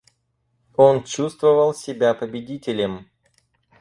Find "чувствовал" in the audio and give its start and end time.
1.03-1.75